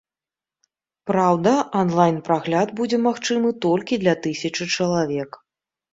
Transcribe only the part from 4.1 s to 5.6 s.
тысячы чалавек.